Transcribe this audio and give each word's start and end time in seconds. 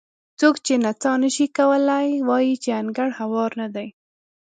څوک 0.39 0.55
چې 0.65 0.73
نڅا 0.83 1.13
نه 1.23 1.29
شي 1.35 1.45
کولی 1.57 2.07
وایي 2.29 2.53
چې 2.63 2.69
انګړ 2.81 3.09
هوار 3.19 3.51
نه 3.61 3.67
دی. 3.75 3.87